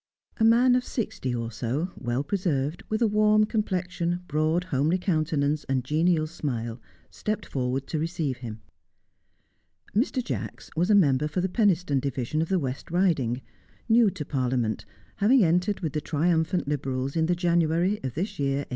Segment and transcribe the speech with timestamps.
[0.37, 5.63] A man of sixty or so, well preserved, with a warm complexion, broad homely countenance
[5.65, 6.81] and genial smile,
[7.11, 8.61] stepped forward to receive him.
[9.93, 10.23] Mr.
[10.23, 13.43] Jacks was member for the Penistone Division of the West Riding;
[13.87, 14.85] new to Parliament,
[15.17, 18.69] having entered with the triumphant Liberals in the January of this year 1886.